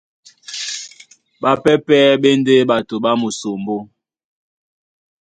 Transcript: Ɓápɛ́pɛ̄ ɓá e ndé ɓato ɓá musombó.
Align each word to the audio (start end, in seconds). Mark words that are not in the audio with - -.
Ɓápɛ́pɛ̄ 1.41 2.01
ɓá 2.21 2.29
e 2.33 2.37
ndé 2.41 2.55
ɓato 2.69 2.95
ɓá 3.03 3.11
musombó. 3.21 3.75